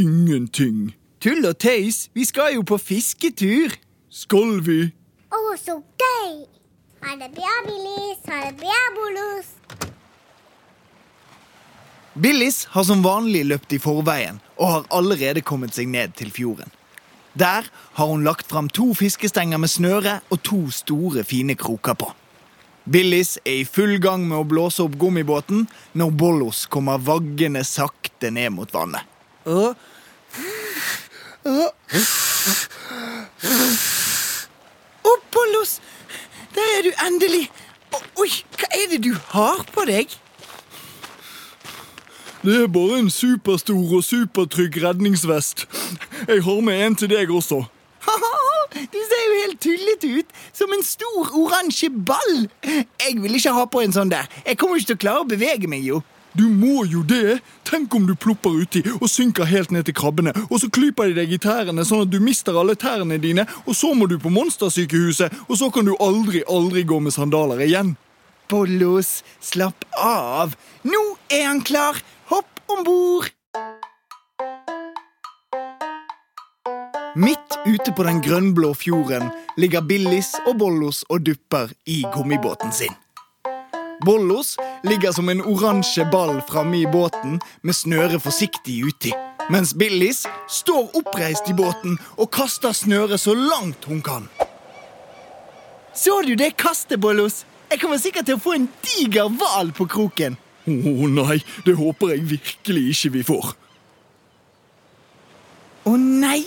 Ingenting. 0.00 0.94
Tull 1.20 1.44
og 1.44 1.58
tøys, 1.60 2.08
vi 2.16 2.24
skal 2.24 2.54
jo 2.54 2.62
på 2.64 2.78
fisketur. 2.80 3.74
Skal 4.08 4.62
vi? 4.64 4.78
Å, 5.28 5.40
så 5.60 5.76
gøy! 6.00 6.46
Ha 7.04 7.16
det 7.20 7.28
bra, 7.34 7.50
Billis. 7.66 8.22
Ha 8.30 8.38
det 8.46 8.54
bra, 8.62 8.78
Bollos. 8.96 9.50
Billis 12.16 12.62
har 12.72 12.86
som 12.88 13.04
vanlig 13.04 13.44
løpt 13.50 13.76
i 13.76 13.80
forveien 13.82 14.40
og 14.56 14.72
har 14.72 14.88
allerede 15.02 15.44
kommet 15.44 15.76
seg 15.76 15.92
ned 15.92 16.16
til 16.16 16.32
fjorden. 16.32 16.72
Der 17.36 17.68
har 17.68 18.08
hun 18.08 18.24
lagt 18.24 18.48
fram 18.48 18.72
to 18.72 18.90
fiskestenger 18.96 19.60
med 19.60 19.70
snøre 19.70 20.18
og 20.32 20.40
to 20.48 20.62
store, 20.74 21.24
fine 21.28 21.54
kroker 21.60 22.00
på. 22.00 22.08
Billis 22.88 23.36
er 23.44 23.60
i 23.60 23.68
full 23.68 23.98
gang 24.00 24.24
med 24.24 24.40
å 24.40 24.48
blåse 24.48 24.82
opp 24.82 24.96
gummibåten 24.98 25.68
når 25.92 26.16
Bollos 26.24 26.64
kommer 26.72 27.04
vaggende 27.04 27.62
sakte 27.68 28.32
ned 28.32 28.56
mot 28.56 28.72
vannet. 28.72 29.04
Å, 29.48 29.72
Bollos! 35.32 35.80
Der 36.54 36.60
er 36.78 36.82
du 36.82 36.90
endelig! 37.06 37.50
Oi, 38.20 38.28
hva 38.58 38.66
er 38.76 38.90
det 38.90 39.04
du 39.04 39.14
har 39.32 39.64
på 39.72 39.84
deg? 39.88 40.06
Det 42.42 42.56
er 42.62 42.66
bare 42.72 42.98
en 42.98 43.10
superstor 43.10 43.96
og 43.96 44.04
supertrygg 44.04 44.82
redningsvest. 44.84 45.66
Jeg 46.28 46.42
har 46.44 46.60
med 46.60 46.86
en 46.86 46.94
til 46.96 47.08
deg 47.10 47.30
også. 47.30 47.64
Du 48.70 48.98
ser 49.00 49.24
jo 49.26 49.40
helt 49.42 49.60
tullete 49.60 50.08
ut, 50.20 50.26
som 50.52 50.72
en 50.72 50.82
stor 50.84 51.34
oransje 51.36 51.90
ball. 51.90 52.48
Jeg 52.64 53.16
vil 53.22 53.34
ikke 53.34 53.52
ha 53.52 53.64
på 53.64 53.80
en 53.84 53.92
sånn 53.92 54.12
der. 54.12 54.28
Jeg 54.46 54.58
kommer 54.60 54.76
ikke 54.76 54.92
til 54.92 55.00
å 55.00 55.04
klare 55.04 55.24
å 55.24 55.28
bevege 55.28 55.68
meg, 55.68 55.84
jo. 55.84 56.02
Du 56.32 56.46
må 56.48 56.84
jo 56.86 57.02
det. 57.02 57.40
Tenk 57.66 57.94
om 57.94 58.06
du 58.06 58.14
plopper 58.14 58.62
uti 58.62 58.82
og 59.00 59.08
synker 59.10 59.48
helt 59.50 59.72
ned 59.74 59.88
til 59.88 59.96
krabbene, 59.98 60.34
og 60.48 60.60
så 60.62 60.70
klyper 60.70 61.10
de 61.10 61.18
deg 61.22 61.34
i 61.34 61.40
tærne 61.42 61.84
sånn 61.86 62.06
at 62.06 62.12
du 62.12 62.20
mister 62.22 62.56
alle 62.58 62.76
tærne 62.78 63.18
dine, 63.22 63.46
og 63.66 63.74
så 63.76 63.92
må 63.94 64.06
du 64.10 64.18
på 64.20 64.32
monstersykehuset, 64.32 65.42
og 65.48 65.58
så 65.58 65.70
kan 65.74 65.88
du 65.88 65.96
aldri, 65.98 66.44
aldri 66.48 66.86
gå 66.86 67.00
med 67.02 67.14
sandaler 67.16 67.62
igjen. 67.66 67.96
Bollos, 68.50 69.20
slapp 69.40 69.84
av. 69.98 70.56
Nå 70.82 71.02
er 71.30 71.46
han 71.46 71.62
klar. 71.62 71.98
Hopp 72.30 72.64
om 72.70 72.82
bord. 72.86 73.30
Midt 77.20 77.58
ute 77.66 77.92
på 77.92 78.06
den 78.06 78.20
grønnblå 78.22 78.72
fjorden 78.78 79.30
ligger 79.58 79.82
Billis 79.82 80.32
og 80.46 80.60
Bollos 80.62 81.02
og 81.10 81.24
dupper 81.26 81.72
i 81.90 82.04
gummibåten 82.14 82.74
sin. 82.74 82.94
Bollos 84.04 84.56
ligger 84.82 85.12
som 85.12 85.28
en 85.28 85.42
oransje 85.44 86.04
ball 86.12 86.40
framme 86.48 86.78
i 86.80 86.86
båten 86.86 87.40
med 87.62 87.76
snøret 87.76 88.22
forsiktig 88.24 88.78
uti. 88.88 89.12
Mens 89.50 89.74
Billis 89.74 90.22
står 90.48 90.94
oppreist 90.96 91.50
i 91.50 91.56
båten 91.56 91.98
og 92.16 92.30
kaster 92.32 92.72
snøret 92.76 93.20
så 93.20 93.34
langt 93.34 93.84
hun 93.90 94.00
kan. 94.02 94.28
Så 95.94 96.22
du 96.22 96.34
det 96.38 96.54
kastet, 96.56 97.00
Bollos? 97.00 97.44
Jeg 97.70 97.80
kommer 97.82 97.98
sikkert 98.00 98.26
til 98.26 98.38
å 98.38 98.42
få 98.42 98.54
en 98.56 98.68
diger 98.86 99.28
hval 99.28 99.74
på 99.76 99.86
kroken. 99.90 100.38
Å 100.70 101.10
nei, 101.10 101.40
det 101.66 101.74
håper 101.76 102.14
jeg 102.14 102.28
virkelig 102.30 102.86
ikke 102.94 103.12
vi 103.18 103.26
får. 103.26 103.52
Å 105.90 105.92
nei, 105.98 106.44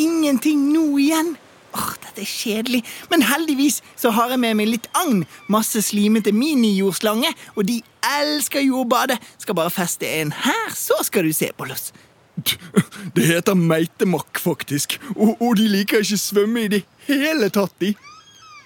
ingenting 0.00 0.70
nå 0.72 0.84
igjen. 0.98 1.34
Åh, 1.74 1.90
Dette 2.02 2.24
er 2.24 2.26
kjedelig, 2.26 2.82
men 3.12 3.22
heldigvis 3.22 3.78
så 3.98 4.10
har 4.16 4.32
jeg 4.32 4.42
med 4.42 4.58
meg 4.58 4.70
litt 4.72 4.88
agn. 4.98 5.22
Masse 5.52 5.82
slimete 5.86 6.32
minijordslange, 6.34 7.30
og 7.54 7.66
de 7.68 7.78
elsker 8.20 8.64
jo 8.66 8.82
å 8.82 8.88
bade. 8.90 9.18
Skal 9.38 9.58
bare 9.58 9.72
feste 9.74 10.08
en 10.20 10.34
her, 10.34 10.74
så 10.74 10.98
skal 11.06 11.28
du 11.28 11.34
se, 11.36 11.52
Bollos. 11.56 11.92
Det 13.14 13.26
heter 13.26 13.54
meitemakk, 13.58 14.40
faktisk. 14.42 14.98
Og, 15.16 15.36
og 15.38 15.56
de 15.60 15.68
liker 15.70 16.02
ikke 16.02 16.18
svømme 16.20 16.66
i 16.66 16.72
det 16.78 16.84
hele 17.06 17.50
tatt, 17.54 17.74
de. 17.82 17.94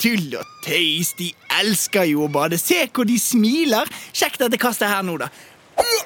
Tull 0.02 0.34
og 0.36 0.48
tøys, 0.64 1.12
de 1.18 1.30
elsker 1.60 2.08
jo 2.10 2.24
å 2.26 2.32
bade. 2.32 2.58
Se 2.60 2.80
hvor 2.90 3.06
de 3.08 3.18
smiler. 3.20 3.88
Sjekk 4.16 4.40
dette 4.42 4.60
kastet 4.60 4.90
her 4.90 5.04
nå, 5.06 5.16
da. 5.22 5.30
Oi! 5.80 6.00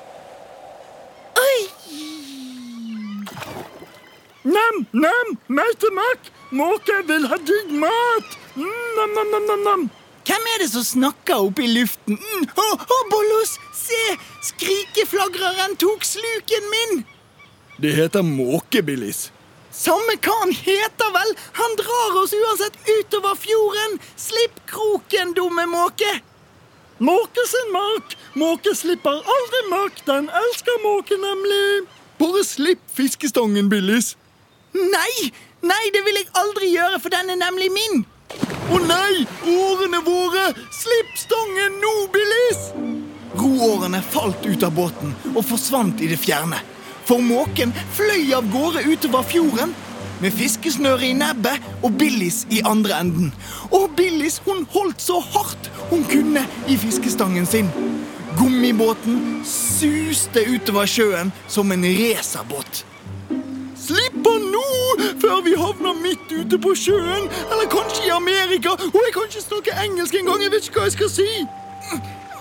Nam, 4.45 4.87
nam, 4.93 5.39
meitemakk! 5.49 6.29
Måke 6.51 7.01
vil 7.07 7.27
ha 7.29 7.37
digg 7.43 7.73
mat! 7.75 8.37
Mm, 8.55 8.91
nam, 8.97 9.15
nam, 9.17 9.31
nam, 9.31 9.47
nam, 9.47 9.65
nam. 9.65 9.89
Hvem 10.29 10.47
er 10.53 10.63
det 10.63 10.69
som 10.71 10.85
snakker 10.85 11.43
oppe 11.43 11.65
i 11.65 11.71
luften? 11.73 12.19
Mm, 12.21 12.45
å, 12.55 12.67
å, 12.79 12.99
Bollos, 13.11 13.57
se! 13.75 14.03
Skrikeflagreren 14.53 15.75
tok 15.81 16.07
sluken 16.07 16.71
min! 16.75 17.03
Det 17.83 17.95
heter 17.97 18.23
måkebillis. 18.27 19.29
Samme 19.75 20.17
hva 20.23 20.37
han 20.45 20.55
heter 20.55 21.13
vel! 21.15 21.35
Han 21.59 21.77
drar 21.81 22.21
oss 22.23 22.37
uansett 22.39 22.79
utover 22.95 23.35
fjorden! 23.43 23.99
Slipp 24.21 24.63
kroken, 24.71 25.35
dumme 25.35 25.67
måke! 25.71 26.19
Måke 26.99 27.45
sin 27.51 27.75
mark! 27.75 28.15
Måke 28.39 28.75
slipper 28.75 29.19
aldri 29.35 29.67
mark. 29.71 30.01
Den 30.07 30.31
elsker 30.31 30.81
måke, 30.87 31.19
nemlig. 31.19 31.87
Bare 32.19 32.43
slipp 32.47 32.83
fiskestangen, 32.95 33.71
Billis. 33.71 34.17
Nei! 34.79 35.31
Nei, 35.67 35.85
det 35.91 36.05
vil 36.07 36.21
jeg 36.21 36.31
aldri 36.39 36.71
gjøre, 36.71 37.01
for 37.03 37.11
den 37.11 37.33
er 37.35 37.41
nemlig 37.41 37.71
min. 37.75 38.05
Å 38.71 38.79
nei! 38.85 39.25
Årene 39.49 40.01
våre! 40.07 40.45
Slipp 40.75 41.15
stangen 41.19 41.81
nå, 41.83 41.95
Billis! 42.15 42.69
Roårene 43.39 44.01
falt 44.03 44.47
ut 44.47 44.65
av 44.67 44.75
båten 44.77 45.15
og 45.35 45.45
forsvant 45.47 46.01
i 46.03 46.11
det 46.11 46.19
fjerne. 46.21 46.61
For 47.09 47.23
måken 47.25 47.73
fløy 47.97 48.35
av 48.37 48.49
gårde 48.53 48.85
utover 48.87 49.25
fjorden 49.27 49.73
med 50.23 50.35
fiskesnøret 50.35 51.09
i 51.09 51.15
nebbet 51.17 51.65
og 51.87 51.95
Billis 51.99 52.43
i 52.55 52.61
andre 52.67 52.99
enden. 53.03 53.33
Og 53.71 53.95
Billis 53.99 54.41
hun 54.47 54.67
holdt 54.75 55.03
så 55.03 55.21
hardt 55.33 55.71
hun 55.93 56.05
kunne 56.11 56.45
i 56.69 56.77
fiskestangen 56.81 57.49
sin. 57.49 57.71
Gummibåten 58.39 59.41
suste 59.49 60.45
utover 60.51 60.91
sjøen 60.91 61.33
som 61.49 61.73
en 61.73 61.87
racerbåt. 61.87 62.85
Havner 65.69 65.95
midt 66.01 66.31
ute 66.33 66.57
på 66.59 66.71
sjøen! 66.73 67.27
Eller 67.53 67.67
kanskje 67.69 68.07
i 68.07 68.13
Amerika, 68.15 68.71
og 68.71 69.03
jeg 69.05 69.13
kan 69.13 69.27
ikke 69.29 69.43
snakke 69.43 69.75
engelsk 69.85 70.15
engang! 70.17 70.41
Jeg 70.41 70.53
vet 70.55 70.69
ikke 70.69 70.81
hva 70.81 70.87
jeg 70.87 70.95
skal 70.95 71.11
si! 71.13 71.27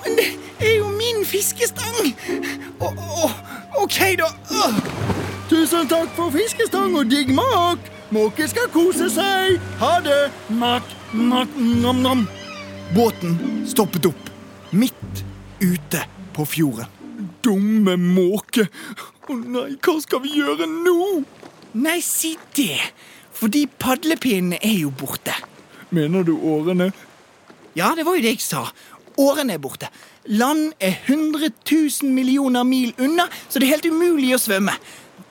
Men 0.06 0.16
det 0.16 0.28
er 0.64 0.76
jo 0.78 0.92
min 0.96 1.26
fiskestang! 1.28 2.14
Oh, 2.80 3.02
oh, 3.26 3.34
OK, 3.84 3.98
da. 4.22 4.30
Oh. 4.56 4.78
Tusen 5.52 5.90
takk 5.92 6.14
for 6.16 6.32
fiskestang 6.32 6.96
og 6.96 7.12
digg 7.12 7.34
mak! 7.36 7.92
Måke 8.16 8.48
skal 8.48 8.72
kose 8.72 9.10
seg! 9.12 9.60
Ha 9.82 9.92
det! 10.08 10.22
Mak, 10.62 10.88
mak, 11.12 11.60
nam-nam. 11.84 12.24
Båten 12.96 13.36
stoppet 13.68 14.08
opp, 14.08 14.32
midt 14.72 15.26
ute 15.60 16.06
på 16.38 16.48
fjorden. 16.48 16.88
Dumme 17.44 18.00
måke! 18.00 18.70
Å 19.28 19.36
nei, 19.44 19.74
hva 19.84 20.00
skal 20.00 20.24
vi 20.24 20.38
gjøre 20.40 20.72
nå? 20.72 21.26
Nei, 21.76 22.00
si 22.00 22.38
det. 22.56 22.80
Fordi 23.38 23.66
padlepinnene 23.80 24.60
er 24.66 24.80
jo 24.82 24.92
borte. 24.92 25.36
Mener 25.94 26.26
du 26.26 26.34
årene? 26.36 26.92
Ja, 27.78 27.94
det 27.96 28.06
var 28.08 28.18
jo 28.18 28.24
det 28.26 28.38
jeg 28.38 28.46
sa. 28.46 28.64
Årene 29.22 29.58
er 29.58 29.62
borte. 29.62 29.90
Land 30.28 30.74
er 30.84 30.98
100 31.06 31.52
000 31.72 32.14
millioner 32.14 32.66
mil 32.68 32.94
unna, 32.98 33.28
så 33.50 33.60
det 33.60 33.68
er 33.68 33.78
helt 33.78 33.90
umulig 33.94 34.34
å 34.36 34.42
svømme. 34.42 34.74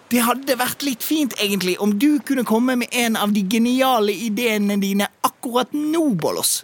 Det 0.08 0.22
hadde 0.22 0.54
vært 0.58 0.84
litt 0.86 1.02
fint 1.02 1.34
egentlig 1.42 1.74
om 1.82 1.96
du 1.98 2.20
kunne 2.22 2.46
komme 2.46 2.76
med 2.78 2.94
en 2.94 3.18
av 3.18 3.34
de 3.34 3.42
geniale 3.50 4.14
ideene 4.14 4.78
dine 4.80 5.08
akkurat 5.26 5.74
nå, 5.74 6.04
Bollos. 6.14 6.60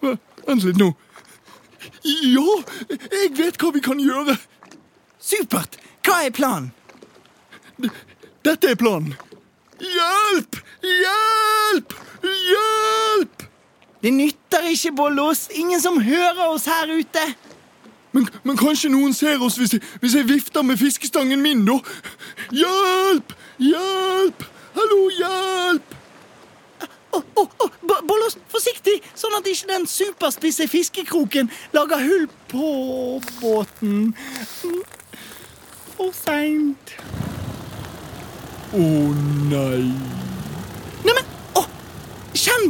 Vent 0.00 0.64
litt 0.64 0.80
nå. 0.80 0.90
Ja, 2.04 2.56
jeg 2.88 3.34
vet 3.36 3.60
hva 3.60 3.70
vi 3.76 3.84
kan 3.84 4.00
gjøre. 4.00 4.38
Supert! 5.20 5.76
Hva 6.04 6.22
er 6.24 6.32
planen? 6.36 6.72
Dette 8.44 8.72
er 8.72 8.80
planen. 8.80 9.14
Hjelp! 10.84 11.94
Hjelp! 12.22 13.42
Det 14.04 14.12
nytter 14.12 14.68
ikke, 14.68 14.92
Bollos. 14.96 15.46
Ingen 15.56 15.80
som 15.80 16.00
hører 16.02 16.44
oss 16.52 16.66
her 16.68 16.90
ute. 16.92 17.24
Men, 18.14 18.28
men 18.44 18.58
kanskje 18.60 18.90
noen 18.92 19.14
ser 19.16 19.40
oss 19.42 19.56
hvis 19.58 19.72
jeg, 19.74 19.82
hvis 20.02 20.14
jeg 20.14 20.28
vifter 20.28 20.62
med 20.62 20.78
fiskestangen 20.78 21.40
min, 21.42 21.64
da? 21.66 21.78
Hjelp! 22.54 23.32
Hjelp! 23.58 24.44
Hallo, 24.76 25.00
hjelp! 25.18 25.96
Å, 27.14 27.20
å, 27.38 27.44
Bo- 27.86 28.00
Bollos, 28.10 28.34
forsiktig, 28.50 28.96
sånn 29.14 29.36
at 29.38 29.46
ikke 29.46 29.68
den 29.70 29.84
superspisse 29.86 30.66
fiskekroken 30.70 31.50
lager 31.74 32.02
hull 32.02 32.24
på 32.50 32.70
båten. 33.40 34.08
For 35.94 36.10
seint. 36.18 36.96
Å 38.74 38.88
nei. 39.50 39.86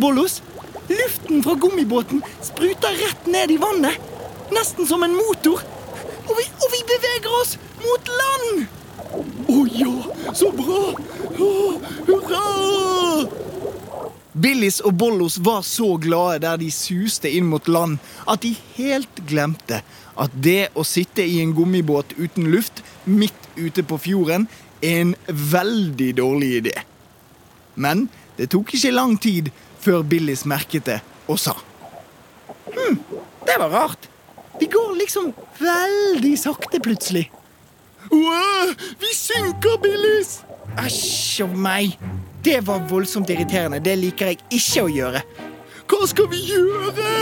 Bollos! 0.00 0.43
Luften 0.88 1.43
fra 1.43 1.55
gummibåten 1.55 2.23
spruter 2.43 2.96
rett 3.00 3.26
ned 3.26 3.50
i 3.50 3.56
vannet. 3.56 4.00
Nesten 4.52 4.87
som 4.87 5.02
en 5.02 5.17
motor. 5.17 5.62
Og 6.29 6.35
vi, 6.38 6.44
og 6.44 6.73
vi 6.73 6.82
beveger 6.88 7.38
oss 7.41 7.56
mot 7.85 8.12
land! 8.20 8.67
Å 9.55 9.64
ja, 9.70 9.94
så 10.35 10.50
bra! 10.55 10.82
Oh, 11.38 11.81
hurra! 12.08 12.44
Billis 14.35 14.81
og 14.82 14.96
Bollos 14.99 15.38
var 15.46 15.62
så 15.62 15.94
glade 16.02 16.40
der 16.43 16.58
de 16.58 16.70
suste 16.75 17.31
inn 17.31 17.47
mot 17.47 17.69
land, 17.70 18.00
at 18.26 18.43
de 18.43 18.50
helt 18.75 19.23
glemte 19.29 19.79
at 20.20 20.35
det 20.35 20.73
å 20.75 20.85
sitte 20.87 21.23
i 21.23 21.38
en 21.43 21.55
gummibåt 21.55 22.17
uten 22.19 22.49
luft 22.50 22.82
midt 23.06 23.49
ute 23.56 23.85
på 23.87 23.99
fjorden 24.02 24.49
er 24.82 25.05
en 25.05 25.14
veldig 25.29 26.11
dårlig 26.19 26.50
idé. 26.58 26.75
Men 27.75 28.08
det 28.38 28.50
tok 28.50 28.75
ikke 28.75 28.94
lang 28.94 29.14
tid 29.23 29.52
før 29.85 30.03
Billis 30.09 30.45
merket 30.49 30.89
det 30.89 30.99
og 31.29 31.39
sa 31.41 31.55
Hm, 32.75 32.97
det 33.47 33.55
var 33.61 33.71
rart. 33.71 34.09
Vi 34.59 34.67
går 34.73 34.95
liksom 34.99 35.29
veldig 35.61 36.33
sakte 36.41 36.81
plutselig. 36.83 37.29
Wow, 38.11 38.73
vi 39.01 39.11
synker, 39.15 39.77
Billis! 39.83 40.41
Æsj 40.81 41.45
og 41.47 41.55
meg. 41.57 41.95
Det 42.45 42.59
var 42.67 42.83
voldsomt 42.91 43.31
irriterende. 43.31 43.79
Det 43.85 43.95
liker 44.01 44.33
jeg 44.33 44.41
ikke 44.59 44.85
å 44.85 44.91
gjøre. 44.93 45.23
Hva 45.89 46.09
skal 46.11 46.29
vi 46.33 46.41
gjøre? 46.49 47.13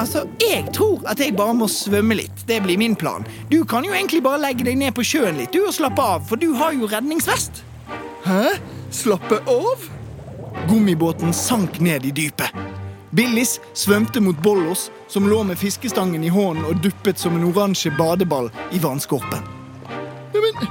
Altså, 0.00 0.26
Jeg 0.42 0.66
tror 0.74 1.06
at 1.08 1.20
jeg 1.22 1.36
bare 1.38 1.54
må 1.56 1.68
svømme 1.70 2.18
litt. 2.18 2.44
Det 2.46 2.60
blir 2.64 2.78
min 2.78 2.96
plan. 2.96 3.24
Du 3.50 3.62
kan 3.64 3.84
jo 3.86 3.94
egentlig 3.94 4.22
bare 4.22 4.42
legge 4.42 4.66
deg 4.66 4.78
ned 4.80 4.94
på 4.96 5.06
sjøen 5.06 5.38
litt 5.40 5.54
du 5.54 5.62
og 5.64 5.74
slappe 5.74 6.02
av, 6.02 6.26
for 6.28 6.36
du 6.40 6.52
har 6.58 6.76
jo 6.76 6.90
redningsvest. 6.90 7.62
Hæ? 8.26 8.58
Slappe 8.94 9.40
av? 9.48 9.88
Gummibåten 10.68 11.34
sank 11.34 11.80
ned 11.80 12.06
i 12.06 12.12
dypet. 12.14 12.54
Billis 13.10 13.56
svømte 13.74 14.20
mot 14.22 14.38
Bollos, 14.42 14.90
som 15.08 15.26
lå 15.28 15.42
med 15.42 15.58
fiskestangen 15.58 16.22
i 16.24 16.30
hånden 16.30 16.64
og 16.68 16.78
duppet 16.82 17.18
som 17.18 17.34
en 17.34 17.48
oransje 17.48 17.90
badeball 17.98 18.50
i 18.70 18.78
vannskorpen. 18.78 19.42
Men 20.34 20.68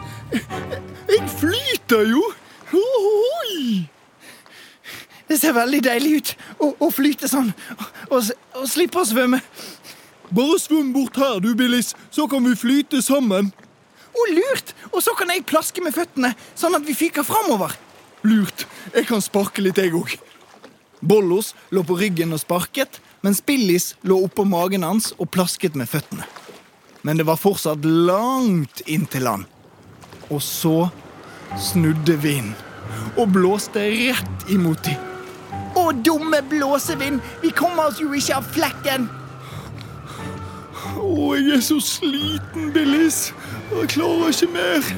Jeg 1.10 1.26
flyter 1.40 2.06
jo! 2.08 2.22
Ohoi! 2.70 3.90
Det 5.28 5.38
ser 5.38 5.54
veldig 5.58 5.82
deilig 5.86 6.14
ut 6.16 6.32
å, 6.58 6.72
å 6.86 6.90
flyte 6.94 7.28
sånn 7.30 7.52
og, 7.76 7.86
og, 8.10 8.32
og 8.62 8.70
slippe 8.70 9.02
å 9.02 9.06
svømme. 9.06 9.42
Bare 10.30 10.60
svøm 10.62 10.94
bort 10.94 11.18
her, 11.18 11.42
du, 11.42 11.52
Billis, 11.58 11.96
så 12.14 12.28
kan 12.30 12.46
vi 12.46 12.56
flyte 12.58 13.02
sammen. 13.02 13.52
Å, 14.10 14.26
lurt! 14.32 14.74
Og 14.94 15.04
så 15.06 15.14
kan 15.18 15.32
jeg 15.34 15.48
plaske 15.50 15.84
med 15.84 15.96
føttene, 15.96 16.34
sånn 16.58 16.78
at 16.78 16.86
vi 16.86 16.96
fyker 16.98 17.26
framover. 17.26 17.74
Lurt. 18.28 18.66
Jeg 18.94 19.08
kan 19.08 19.22
sparke 19.24 19.64
litt, 19.64 19.80
jeg 19.80 19.96
òg. 19.96 20.18
Bollos 21.00 21.54
lå 21.72 21.84
på 21.88 21.96
ryggen 22.00 22.36
og 22.36 22.42
sparket, 22.42 23.00
mens 23.24 23.40
Billis 23.46 23.94
lå 24.04 24.18
oppå 24.26 24.44
magen 24.48 24.84
hans 24.84 25.14
og 25.18 25.30
plasket 25.32 25.78
med 25.80 25.88
føttene. 25.88 26.26
Men 27.08 27.20
det 27.20 27.28
var 27.30 27.40
fortsatt 27.40 27.86
langt 27.86 28.84
inn 28.92 29.06
til 29.08 29.24
land. 29.24 29.46
Og 30.30 30.42
så 30.44 30.90
snudde 31.58 32.18
vinden 32.20 32.56
og 33.16 33.32
blåste 33.34 33.82
rett 33.94 34.52
imot 34.52 34.84
dem. 34.88 35.06
Å, 35.78 35.90
dumme 36.04 36.42
blåsevind! 36.50 37.22
Vi 37.44 37.52
kommer 37.56 37.90
oss 37.90 38.02
jo 38.02 38.12
ikke 38.16 38.40
av 38.40 38.48
flekken! 38.56 39.08
Å, 41.00 41.36
jeg 41.38 41.56
er 41.56 41.64
så 41.64 41.78
sliten, 41.84 42.72
Billis. 42.76 43.30
Jeg 43.72 43.92
klarer 43.94 44.34
ikke 44.34 44.52
mer. 44.52 44.92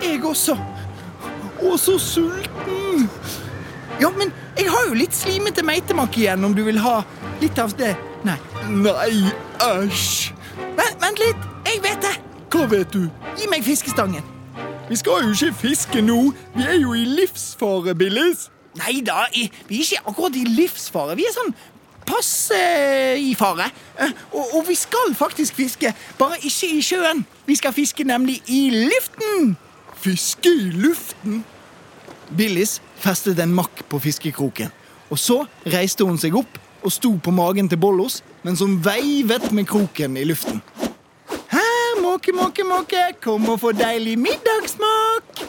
Jeg 0.00 0.22
også. 0.24 0.56
Og 1.62 1.78
så 1.80 1.96
sulten. 2.02 3.08
Ja, 4.00 4.10
men 4.12 4.32
jeg 4.58 4.68
har 4.70 4.88
jo 4.90 4.96
litt 4.98 5.14
slimete 5.16 5.62
meitemakk 5.64 6.16
igjen, 6.20 6.44
om 6.44 6.54
du 6.56 6.62
vil 6.66 6.78
ha 6.84 6.98
litt 7.40 7.58
av 7.62 7.72
det. 7.78 7.94
Nei. 8.26 8.36
Nei, 8.68 9.30
æsj. 9.62 10.32
Vent, 10.76 10.98
vent 11.00 11.20
litt! 11.22 11.46
Jeg 11.66 11.80
vet 11.84 12.02
det! 12.04 12.14
Hva 12.52 12.66
vet 12.70 12.92
du? 12.94 13.06
Gi 13.36 13.48
meg 13.52 13.64
fiskestangen. 13.66 14.24
Vi 14.88 14.96
skal 15.00 15.24
jo 15.26 15.32
ikke 15.34 15.54
fiske 15.64 16.02
nå. 16.04 16.18
Vi 16.54 16.66
er 16.68 16.76
jo 16.78 16.92
i 16.96 17.04
livsfare, 17.08 17.94
Billis. 17.98 18.46
Nei 18.76 19.00
da, 19.04 19.24
vi 19.32 19.48
er 19.48 19.80
ikke 19.82 20.02
akkurat 20.12 20.36
i 20.36 20.44
livsfare. 20.46 21.16
Vi 21.18 21.24
er 21.26 21.34
sånn 21.34 21.54
passe 22.06 22.58
i 23.18 23.32
fare. 23.34 23.66
Eh, 23.98 24.12
Og, 24.30 24.52
og 24.60 24.68
vi 24.68 24.76
skal 24.78 25.14
faktisk 25.18 25.56
fiske, 25.58 25.90
bare 26.20 26.38
ikke 26.38 26.68
i 26.76 26.82
sjøen. 26.84 27.24
Vi 27.48 27.56
skal 27.58 27.74
fiske 27.74 28.04
nemlig 28.06 28.38
i 28.46 28.60
luften. 28.86 29.25
Fiske 30.06 30.48
i 30.48 30.70
luften? 30.70 31.40
Billis 32.38 32.76
festet 33.02 33.40
en 33.42 33.50
makk 33.50 33.80
på 33.90 33.98
fiskekroken. 33.98 34.70
Og 35.10 35.18
så 35.18 35.40
reiste 35.66 36.06
hun 36.06 36.18
seg 36.22 36.36
opp 36.38 36.60
og 36.86 36.92
sto 36.94 37.10
på 37.18 37.32
magen 37.34 37.66
til 37.66 37.80
Bollos 37.82 38.20
mens 38.46 38.62
hun 38.62 38.76
veivet 38.84 39.48
med 39.50 39.66
kroken 39.66 40.14
i 40.14 40.22
luften. 40.28 40.60
Her, 41.50 41.98
måke, 42.04 42.30
måke, 42.36 42.62
måke, 42.68 43.00
kom 43.24 43.48
og 43.50 43.58
få 43.64 43.72
deilig 43.74 44.14
middagssmak. 44.22 45.42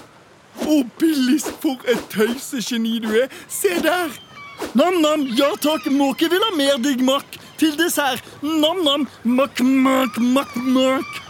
Å, 0.65 0.79
Billis, 0.97 1.45
for 1.61 1.77
et 1.85 2.09
tøysegeni 2.09 2.95
du 3.03 3.11
er. 3.13 3.29
Se 3.45 3.75
der. 3.85 4.09
Nam-nam, 4.73 5.27
ja 5.37 5.51
takk, 5.61 5.85
måke 5.93 6.31
vil 6.33 6.41
ha 6.47 6.49
mer 6.57 6.81
digg 6.81 7.05
makk. 7.05 7.37
Til 7.61 7.77
dessert. 7.77 8.25
Nam-nam, 8.41 9.05
makk, 9.21 9.61
makk, 9.61 10.17
makk, 10.33 10.57
makk. 10.65 11.23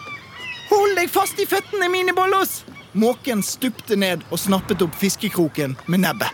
Hold 0.72 0.96
deg 0.96 1.12
fast 1.12 1.44
i 1.44 1.50
føttene 1.50 1.92
mine, 1.92 2.16
Bollos! 2.16 2.62
Måken 2.98 3.44
stupte 3.46 3.96
ned 4.00 4.24
og 4.32 4.40
snappet 4.42 4.82
opp 4.82 4.96
fiskekroken 4.98 5.76
med 5.86 6.02
nebbet. 6.02 6.32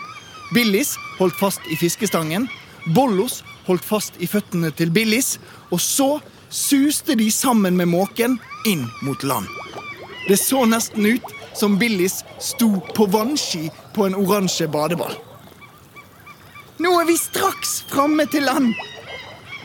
Billis 0.55 0.93
holdt 1.17 1.36
fast 1.36 1.65
i 1.67 1.75
fiskestangen. 1.75 2.48
Bollos 2.96 3.41
holdt 3.67 3.84
fast 3.84 4.15
i 4.24 4.29
føttene 4.32 4.72
til 4.72 4.93
Billis. 4.96 5.38
Og 5.75 5.82
så 5.84 6.08
suste 6.53 7.17
de 7.20 7.27
sammen 7.32 7.75
med 7.75 7.91
måken 7.91 8.38
inn 8.70 8.86
mot 9.03 9.24
land. 9.27 9.50
Det 10.29 10.39
så 10.39 10.63
nesten 10.70 11.05
ut 11.17 11.36
som 11.53 11.75
Billis 11.77 12.22
sto 12.39 12.70
på 12.96 13.10
vannski 13.12 13.67
på 13.93 14.08
en 14.08 14.15
oransje 14.15 14.70
badeball. 14.72 15.17
Nå 16.79 16.93
er 17.01 17.10
vi 17.12 17.17
straks 17.20 17.82
framme 17.91 18.24
til 18.32 18.48
land. 18.48 18.72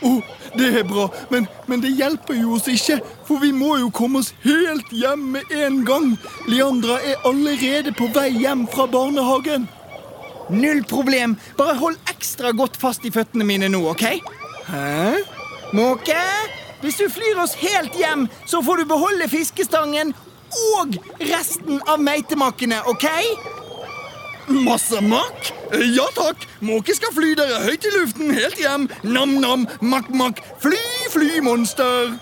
Å, 0.03 0.11
det 0.57 0.69
er 0.79 0.85
bra, 0.87 1.07
men, 1.29 1.47
men 1.67 1.81
det 1.83 1.91
hjelper 1.97 2.37
jo 2.39 2.55
oss 2.57 2.67
ikke, 2.71 2.99
for 3.27 3.41
vi 3.43 3.51
må 3.55 3.75
jo 3.81 3.89
komme 3.93 4.21
oss 4.23 4.31
helt 4.45 4.89
hjem 4.95 5.27
med 5.35 5.51
en 5.53 5.81
gang. 5.87 6.13
Leandra 6.49 6.99
er 7.05 7.19
allerede 7.27 7.93
på 7.97 8.09
vei 8.15 8.29
hjem 8.37 8.65
fra 8.71 8.87
barnehagen. 8.89 9.67
Null 10.49 10.81
problem. 10.89 11.35
Bare 11.57 11.77
hold 11.77 11.99
ekstra 12.09 12.53
godt 12.57 12.79
fast 12.81 13.05
i 13.05 13.13
føttene 13.13 13.45
mine 13.45 13.69
nå, 13.69 13.83
OK? 13.91 14.05
Hæ? 14.69 15.19
Måke, 15.77 16.17
hvis 16.81 16.97
du 16.97 17.05
flyr 17.13 17.43
oss 17.43 17.53
helt 17.61 17.93
hjem, 17.99 18.25
så 18.49 18.63
får 18.65 18.81
du 18.81 18.89
beholde 18.89 19.29
fiskestangen 19.29 20.15
og 20.73 20.97
resten 21.29 21.81
av 21.85 22.01
meitemakkene, 22.01 22.81
OK? 22.89 23.05
Masse 24.49 25.01
makk? 25.05 25.53
Eh, 25.73 25.95
Ja 25.95 26.07
takk. 26.15 26.47
Måke 26.65 26.95
skal 26.97 27.13
fly 27.13 27.35
dere 27.37 27.61
høyt 27.65 27.85
i 27.85 27.91
luften, 27.93 28.33
helt 28.33 28.57
hjem. 28.59 28.89
Nam-nam, 29.03 29.67
makk-makk. 29.81 30.41
Fly, 30.63 30.81
fly, 31.13 31.39
monster. 31.45 32.15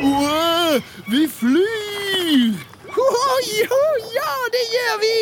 Wow, 0.00 0.80
vi 1.12 1.26
flyr! 1.28 2.56
Oi, 2.90 3.50
ho, 3.70 3.82
ja, 4.14 4.30
det 4.54 4.62
gjør 4.72 4.96
vi! 5.02 5.18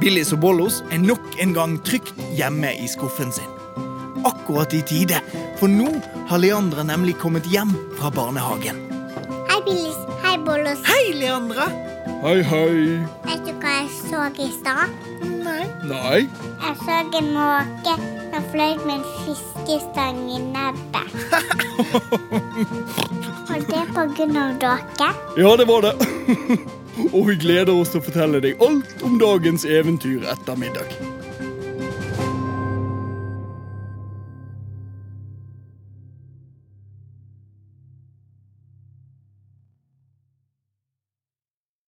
Billis 0.00 0.32
og 0.36 0.40
Bollos 0.40 0.82
er 0.92 1.00
nok 1.04 1.38
en 1.40 1.54
gang 1.56 1.76
trygt 1.84 2.16
hjemme 2.36 2.72
i 2.76 2.88
skuffen 2.88 3.32
sin. 3.32 3.52
Akkurat 4.24 4.72
i 4.76 4.80
tide, 4.84 5.20
for 5.60 5.68
nå 5.68 5.90
har 6.28 6.40
Leandra 6.40 6.84
nemlig 6.88 7.18
kommet 7.20 7.46
hjem 7.52 7.72
fra 7.98 8.10
barnehagen. 8.12 8.80
Hei, 9.50 9.60
Billis. 9.64 10.00
Hei, 10.24 10.38
Bollos. 10.44 10.80
Hei, 10.88 11.12
Leandra! 11.20 11.68
Hei, 12.24 12.40
hei. 12.40 12.76
Vet 13.28 13.42
du 13.44 13.50
hva 13.60 13.72
jeg 13.82 13.88
så 13.92 14.20
i 14.40 14.46
stad? 14.48 14.92
Nei. 15.44 15.66
Nei. 15.84 16.20
Jeg 16.62 16.78
så 16.80 16.94
en 17.18 17.26
måke 17.34 17.96
som 18.32 18.46
fløy 18.48 18.78
med 18.86 18.94
en 18.94 19.04
fiskestang 19.26 20.22
i 20.32 20.40
nebbet. 20.40 21.12
Var 23.50 23.60
det 23.68 23.84
på 23.92 24.06
grunn 24.16 24.40
av 24.40 24.56
dere. 24.62 25.10
Ja, 25.36 25.52
det 25.60 25.68
var 25.68 25.84
det. 25.84 25.92
Og 27.12 27.28
vi 27.28 27.36
gleder 27.44 27.76
oss 27.76 27.92
til 27.92 28.00
å 28.00 28.06
fortelle 28.08 28.40
deg 28.40 28.64
alt 28.64 29.04
om 29.04 29.20
dagens 29.20 29.68
eventyr 29.68 30.24
etter 30.32 30.56
middag. 30.56 30.96